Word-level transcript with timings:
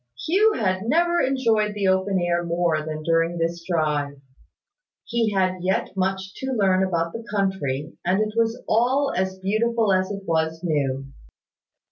Hugh 0.25 0.53
had 0.53 0.81
never 0.85 1.19
enjoyed 1.21 1.75
the 1.75 1.87
open 1.89 2.19
air 2.19 2.43
more 2.43 2.83
than 2.83 3.03
during 3.03 3.37
this 3.37 3.63
drive. 3.63 4.19
He 5.03 5.31
had 5.31 5.61
yet 5.61 5.95
much 5.95 6.33
to 6.37 6.53
learn 6.53 6.81
about 6.83 7.13
the 7.13 7.23
country, 7.29 7.93
and 8.03 8.19
it 8.19 8.33
was 8.35 8.59
all 8.67 9.13
as 9.15 9.37
beautiful 9.37 9.93
as 9.93 10.09
it 10.09 10.23
was 10.25 10.61
new. 10.63 11.05